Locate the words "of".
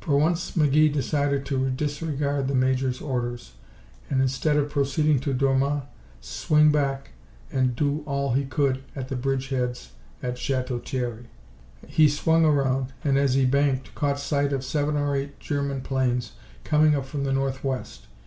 4.58-4.68, 14.52-14.62